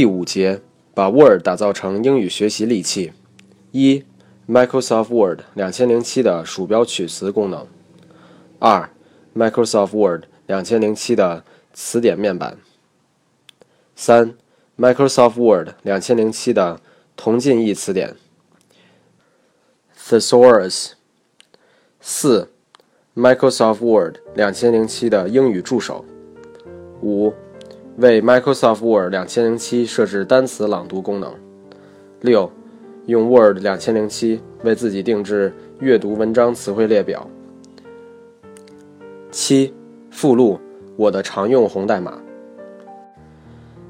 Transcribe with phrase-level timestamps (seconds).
[0.00, 0.62] 第五节，
[0.94, 3.12] 把 Word 打造成英语学习利器。
[3.70, 4.02] 一、
[4.48, 7.66] Microsoft Word 2007的鼠标取词功能。
[8.58, 8.88] 二、
[9.36, 11.44] Microsoft Word 2007的
[11.74, 12.56] 词典面板。
[13.94, 14.34] 三、
[14.78, 16.80] Microsoft Word 2007的
[17.14, 18.16] 同近义词典。
[19.94, 20.92] Thesaurus。
[22.00, 22.50] 四、
[23.14, 26.06] Microsoft Word 2007的英语助手。
[27.02, 27.34] 五。
[28.00, 31.34] 为 Microsoft Word 2007设置单词朗读功能。
[32.22, 32.50] 六，
[33.04, 37.28] 用 Word 2007为自己定制阅读文章词汇列表。
[39.30, 39.74] 七，
[40.10, 40.58] 附录
[40.96, 42.18] 我的常用红代码。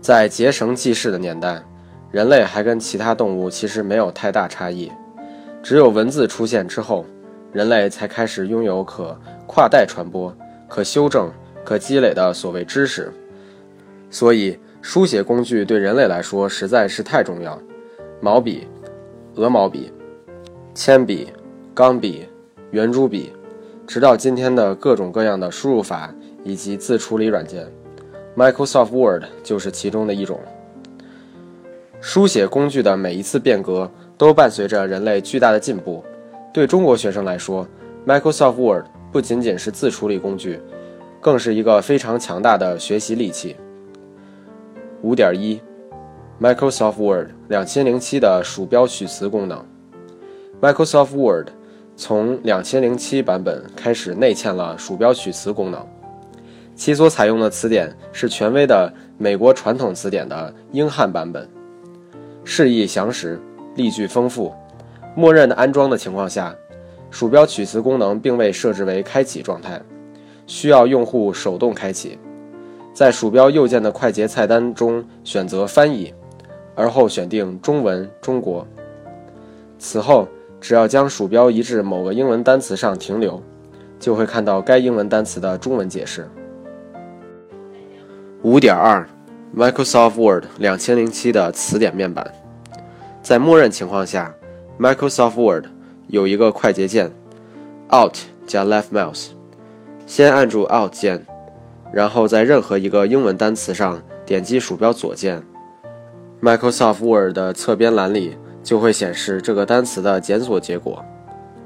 [0.01, 1.63] 在结绳记事的年代，
[2.11, 4.91] 人类还跟其他动物其实没有太大差异。
[5.63, 7.07] 只有文字出现之后，
[7.53, 10.37] 人类才开始拥有可跨代传播、
[10.67, 11.31] 可修正、
[11.65, 13.13] 可积累的所谓知识。
[14.11, 17.57] 所以，书写工具对人类来说实在是太重要。
[18.21, 18.67] 毛笔、
[19.37, 19.93] 鹅毛笔、
[20.75, 21.29] 铅笔、
[21.73, 22.27] 钢笔、
[22.73, 23.33] 圆珠笔，
[23.87, 27.67] 直到今天的各种各样的输入法以及自处理软件
[28.37, 30.41] ，Microsoft Word 就是其中的一种。
[32.01, 36.05] 书写工具的每一次变革，都伴随着人类巨大的进步。
[36.53, 37.67] 对中国学生来说
[38.07, 40.61] ，Microsoft Word 不仅仅是自处理工具，
[41.21, 43.55] 更是一个非常强大的学习利器。
[45.03, 45.61] 五点一
[46.41, 49.65] ，Microsoft Word 两千零七的鼠标取词功能。
[50.61, 51.49] Microsoft Word
[51.97, 55.87] 从两千零七版本开始内嵌了鼠标取词功能，
[56.75, 61.49] 其所采用的词典是权威的美国传统词典的英汉版本，
[62.45, 63.41] 释义详实，
[63.77, 64.53] 例句丰富。
[65.17, 66.55] 默认的安装的情况下，
[67.11, 69.81] 鼠标取词功能并未设置为开启状态，
[70.47, 72.19] 需要用户手动开启。
[73.01, 76.13] 在鼠标右键的快捷菜单中选择翻译，
[76.75, 78.67] 而后选定中文中国。
[79.79, 80.29] 此后，
[80.61, 83.43] 只要将鼠标移至某个英文单词上停留，
[83.99, 86.29] 就会看到该英文单词的中文解释。
[88.43, 89.09] 五点二
[89.57, 92.31] ，Microsoft Word 两千零七的词典面板，
[93.23, 94.35] 在默认情况下
[94.79, 95.65] ，Microsoft Word
[96.09, 97.11] 有一个快捷键
[97.89, 98.17] ，Alt
[98.47, 99.29] 加 Left Mouse，
[100.07, 101.25] 先按住 Alt 键。
[101.93, 105.43] 然后在任何一个英文单词上点击鼠标左键
[106.41, 111.05] ，Microsoft Word 的侧边栏里就会显示这个单词的检索结果。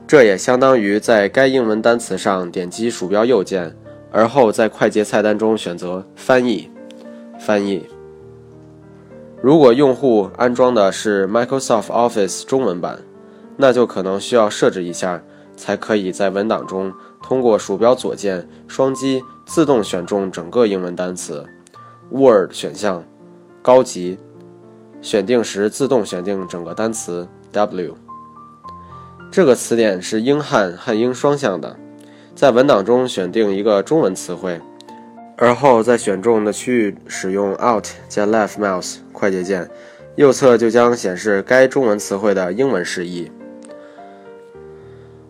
[0.06, 3.74] 这也相当于在该英文单词上点击鼠标右键，
[4.10, 6.70] 而后在快捷菜单中选择翻译。
[7.38, 7.84] 翻译。
[9.42, 13.00] 如果用户安装的是 Microsoft Office 中文版，
[13.56, 15.22] 那就可能需要设置一下，
[15.56, 16.92] 才可以在文档中
[17.22, 19.22] 通过鼠标左键双击。
[19.46, 21.44] 自动选中整个英文单词
[22.10, 23.04] ，Word 选项，
[23.62, 24.18] 高级，
[25.02, 27.94] 选定时自动选定整个单词 W。
[29.30, 31.76] 这个词典是英汉汉英双向的，
[32.34, 34.60] 在文档中选定一个中文词汇，
[35.36, 39.70] 而后在选中的区域使用 Alt 加 Left Mouse 快捷键，
[40.16, 43.30] 右侧就将显示该中文词汇的英文释义。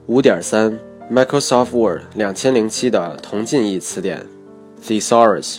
[0.06, 0.78] 五点三。
[1.10, 4.24] Microsoft Word 两千零七的同近义词典
[4.82, 5.58] ，Thesaurus，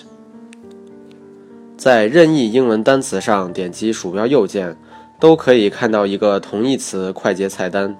[1.78, 4.75] 在任意英文单词上点击鼠标右键，
[5.19, 7.95] 都可以看到一个同义词快捷菜单，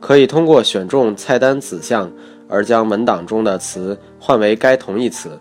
[0.00, 2.10] 可以通过选中菜单子项
[2.48, 5.38] 而将文档中的词换为该同义词。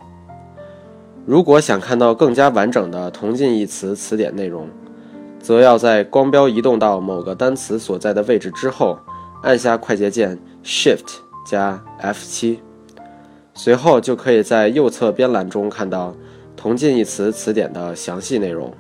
[1.26, 4.68] 如果想看到更加完整的同近义词词典内容，
[5.40, 9.00] 则要在光标移动到某个单词所在的位置之后，
[9.44, 10.38] 按下快捷键。
[10.66, 12.58] Shift 加 F7，
[13.54, 16.16] 随后就可以在右侧边栏中看到
[16.58, 18.74] 同近义词词典的详细内容。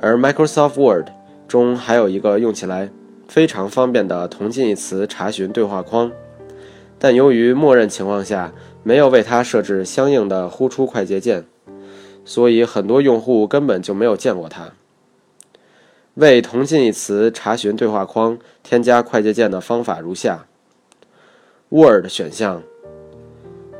[0.00, 1.08] 而 Microsoft Word
[1.48, 2.88] 中还有一个用起来
[3.26, 6.12] 非常方便的同近义词查询对话框，
[7.00, 8.52] 但由于默认情况下
[8.84, 11.44] 没有为它设置相应的呼出快捷键，
[12.24, 14.70] 所以很多用户根本就没有见过它。
[16.14, 20.46] 为同近义词查询对话框添加快捷键的方法如下。
[21.72, 22.62] Word 选项，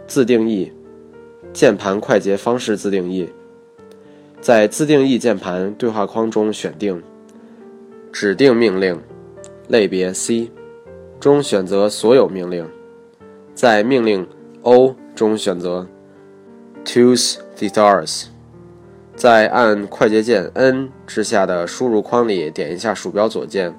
[0.06, 0.72] 自定义，
[1.52, 3.28] 键盘快捷方式自定义，
[4.40, 7.02] 在自定义键盘对话框中选定
[8.10, 8.98] 指定命令
[9.68, 10.50] 类别 C
[11.20, 12.66] 中选择所有命令，
[13.54, 14.26] 在命令
[14.62, 15.86] O 中选择
[16.86, 18.28] Tools Thesaurus，
[19.14, 23.74] 在按快捷键 N 之下的输入框里点一下鼠标左键，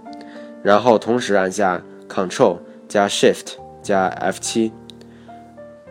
[0.62, 3.63] 然后同时按下 Ctrl 加 Shift。
[3.84, 4.72] 加 F7，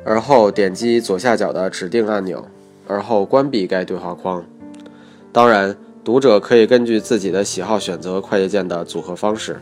[0.04, 2.44] 而后点击左下角的指定按钮，
[2.88, 4.44] 而后关闭该对话框。
[5.30, 9.60] 当然，读者可以根据自己的喜好选择快捷键的组合方式。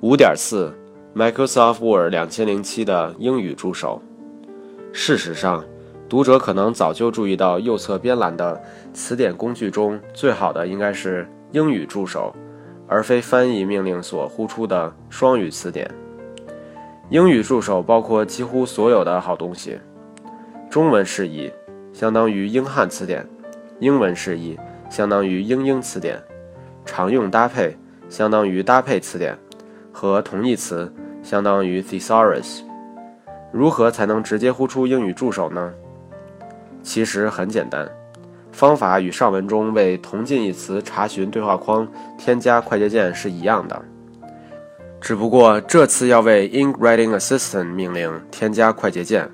[0.00, 0.74] 五点四
[1.14, 4.02] ，Microsoft Word 两千零七的英语助手。
[4.92, 5.64] 事实上，
[6.08, 8.60] 读者可能早就注意到右侧边栏的
[8.92, 12.34] 词典工具中最好的应该是英语助手，
[12.86, 15.90] 而非翻译命令所呼出的双语词典。
[17.10, 19.78] 英语助手包括几乎所有的好东西：
[20.70, 21.52] 中文释义，
[21.92, 23.22] 相当于英汉词典；
[23.78, 24.58] 英文释义，
[24.88, 26.16] 相当于英英词典；
[26.86, 27.76] 常用搭配，
[28.08, 29.34] 相当于搭配词典；
[29.92, 30.90] 和同义词，
[31.22, 32.62] 相当于 thesaurus。
[33.52, 35.74] 如何才能直接呼出英语助手呢？
[36.82, 37.86] 其实很简单，
[38.50, 41.86] 方法与上文中为同近义词查询对话框
[42.16, 43.80] 添加快捷键是一样的，
[45.04, 49.30] 只不过这次要为 Ink Writing Assistant 命令添加快捷键。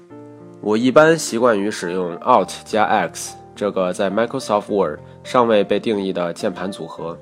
[0.60, 7.16] 我一般习惯于使用 Alt 加 X 这个在 Microsoft Word 尚未被定义的键盘组合。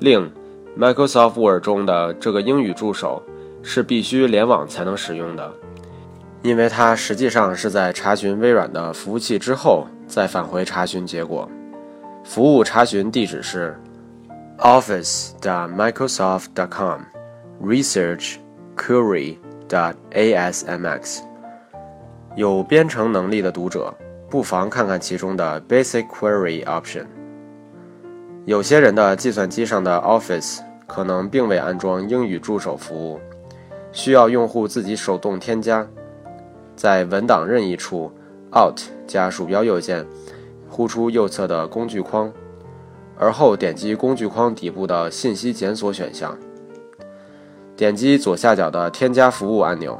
[0.00, 0.30] 另
[0.78, 3.22] ，Microsoft Word 中的这个英语助手
[3.62, 5.50] 是必须联网才能使用的。
[6.42, 11.48] 因为它实际上是在查询微软的服务器之后再返回查询结果。
[12.22, 13.74] 服务查询地址是
[14.58, 17.19] office.microsoft.com
[17.62, 18.36] research
[18.76, 19.40] query.asmx。
[22.36, 23.94] 有编程能力的读者
[24.30, 27.04] 不妨看看其中的 Basic Query option。
[28.46, 33.20] 有些人的计算机上的 Office 可能并未安装英语助手服务，
[33.92, 35.86] 需要用户自己手动添加。
[36.74, 38.10] 在文档任意处
[38.52, 40.06] ，Alt 加鼠标右键，
[40.68, 42.32] 呼出右侧的工具框，
[43.18, 46.38] 而后点击工具框底部的信息检索选项，
[47.80, 49.98] 点击左下角的添加服务按钮，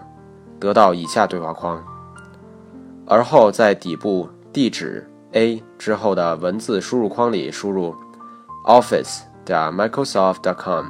[0.58, 1.82] 得到以下对话框，
[3.06, 7.94] 而后在底部地址 A 之后的文字输入框里输入
[8.66, 10.88] Office 点 Microsoft dot com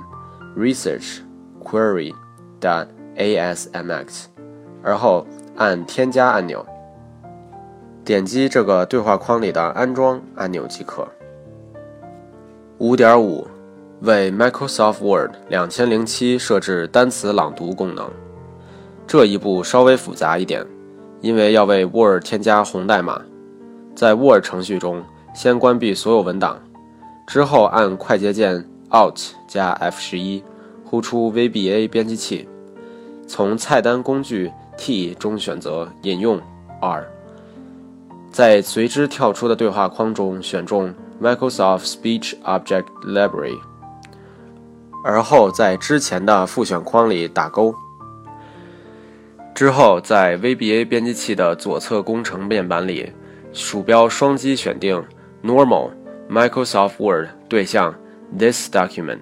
[0.59, 1.21] Research
[1.63, 2.13] Query
[2.59, 4.25] 点 ASMX，
[4.83, 5.25] 而后。
[5.57, 6.65] 按添加按钮，
[8.03, 11.07] 点击这个对话框里的安装按钮即可。
[12.79, 13.47] 五点五，
[14.03, 18.11] 为 Microsoft Word 两千零七设置单词朗读功能。
[19.07, 20.67] 这一步稍微复杂一点，
[21.21, 23.21] 因为要为 Word 添加红代码。
[23.95, 25.03] 在 Word 程序中，
[25.35, 26.59] 先关闭所有文档，
[27.27, 30.43] 之后按快捷键 Alt 加 F 十一，
[30.85, 32.49] 呼出 VBA 编辑器，
[33.27, 34.51] 从菜单工具。
[34.79, 36.41] T 中选择引用
[36.81, 37.07] R，
[38.33, 43.59] 在随之跳出的对话框中选中 Microsoft Speech Object Library，
[45.03, 47.75] 而后在之前的复选框里打勾。
[49.55, 53.13] 之后在 VBA 编辑器的左侧工程面板里，
[53.53, 55.03] 鼠标双击选定
[55.43, 55.91] Normal
[56.31, 57.95] Microsoft Word 对象
[58.39, 59.21] This Document，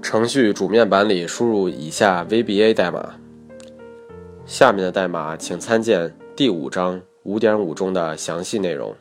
[0.00, 3.14] 程序主面板里输入以下 VBA 代码。
[4.46, 8.94] 下面的代码请参见第五章五点五中的详细内容。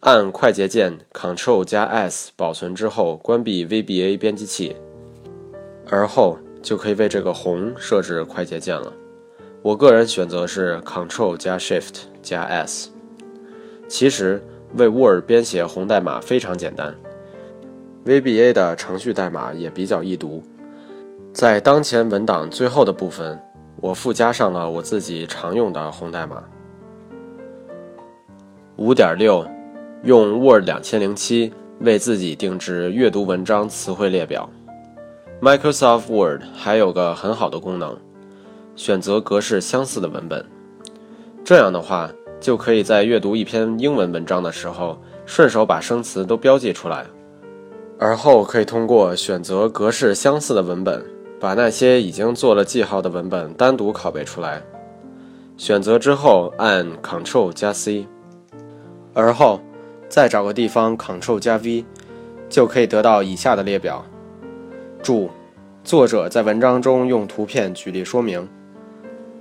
[0.00, 4.76] 按快捷键 Ctrl 加 S 保存之后，关闭 VBA 编辑器，
[5.90, 8.92] 而后就可以为这个红设置快捷键了。
[9.60, 12.90] 我个人选择是 Ctrl 加 Shift 加 S。
[13.88, 14.40] 其实
[14.76, 16.94] 为 Word 编写红代码非常简单
[18.04, 20.44] ，VBA 的程序代码也比较易读。
[21.32, 23.36] 在当前文档最后的部分，
[23.80, 26.44] 我附加上了我自己常用的红代码。
[28.76, 29.44] 五点六，
[30.04, 34.48] 用 Word 两千零七为自己定制阅读文章词汇列表。
[35.40, 37.96] Microsoft Word 还有个很好的功能，
[38.76, 40.44] 选择格式相似的文本。
[41.44, 47.04] 这样的话，就可以在阅读一篇英文文章的时候，顺手把生词都标记出来，
[47.98, 51.04] 而后可以通过选择格式相似的文本。
[51.40, 54.60] 把那些已经做了记号的文本单独拷贝出来，
[55.56, 58.08] 选择之后按 Ctrl 加 C，
[59.14, 59.60] 而后
[60.08, 61.84] 再找个地方 Ctrl 加 V，
[62.48, 64.04] 就可以得到以下的列表。
[65.02, 65.30] 注：
[65.84, 68.48] 作者在文章中用图片举例说明，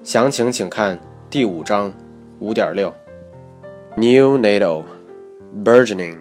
[0.04, 1.94] 详情请看第五章
[2.40, 2.94] 五点六。
[3.96, 4.84] Neonatal,
[5.64, 6.18] burgeoning,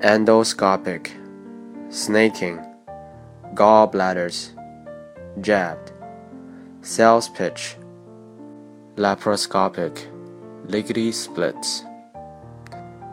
[0.00, 1.06] endoscopic,
[1.90, 2.58] snaking,
[3.54, 4.50] gallbladders.
[5.40, 5.92] jabbed,
[6.82, 7.76] sales pitch,
[8.96, 10.06] laparoscopic,
[10.68, 11.84] lickety splits。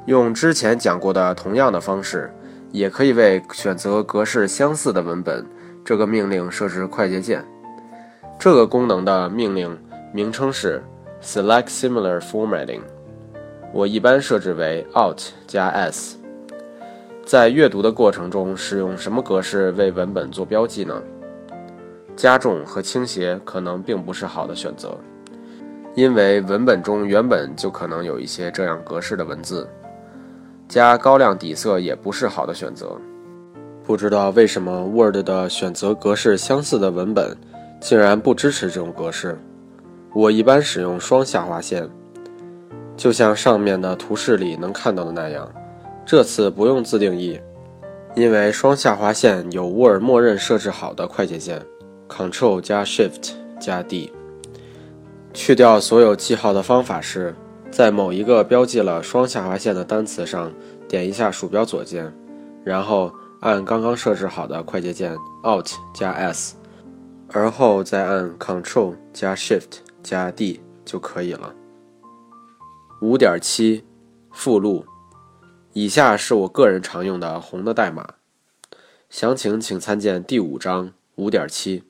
[0.07, 2.31] 用之前讲过的同样的方式，
[2.71, 5.45] 也可以为选择格式相似的文本
[5.83, 7.43] 这个命令设置快捷键。
[8.39, 9.77] 这个功能的命令
[10.13, 10.81] 名称是
[11.21, 12.83] Select Similar Formatting。
[13.73, 16.17] 我一般设置为 Alt 加 S。
[17.25, 21.03] 在阅读的过程中，使用什么格式为文本做标记呢？
[22.15, 24.97] 加重和倾斜可能并不是好的选择，
[25.95, 29.67] 因为文本中原本就可能有一些这样格式的文字。
[30.67, 32.97] 加高亮底色也不是好的选择。
[33.83, 37.37] 不知道为什么 Word 的选择格式相似的文本，
[37.79, 39.39] 竟然不支持这种格式。
[40.13, 41.87] 我一般使用双下划线，
[42.97, 45.49] 就像上面的图示里能看到的那样。
[46.05, 47.39] 这次不用自定义，
[48.15, 51.61] 因为双下划线有 Word 默认设置好的快捷键
[52.09, 54.11] ，Ctrl 加 Shift 加 D。
[55.33, 57.35] 去掉所有记号的方法是，
[57.71, 60.51] 在某一个标记了双下划线的单词上
[60.87, 62.11] 点一下鼠标左键，
[62.63, 66.55] 然后按刚刚设置好的快捷键 Alt 加 S，
[67.31, 71.53] 而后再按 Ctrl 加 Shift 加 D 就可以了。
[73.01, 73.83] 五点七
[74.31, 74.85] 附录。
[75.73, 78.15] 以下是我个人常用的红的代码，
[79.11, 81.83] 详情请参见第五章五点七。